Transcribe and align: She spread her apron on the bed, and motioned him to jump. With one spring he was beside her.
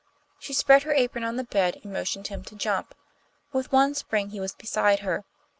She 0.39 0.53
spread 0.53 0.81
her 0.81 0.95
apron 0.95 1.23
on 1.23 1.35
the 1.35 1.43
bed, 1.43 1.75
and 1.83 1.93
motioned 1.93 2.25
him 2.29 2.43
to 2.45 2.55
jump. 2.55 2.95
With 3.53 3.71
one 3.71 3.93
spring 3.93 4.31
he 4.31 4.39
was 4.39 4.51
beside 4.55 5.01
her. 5.01 5.25